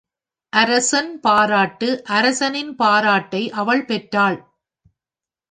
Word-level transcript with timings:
அரசன் 0.53 1.19
பாராட்டு 1.19 1.89
அரசனின் 2.09 2.75
பாராட்டை 2.75 3.51
அவள் 3.51 3.85
பெற்றாள். 3.85 4.39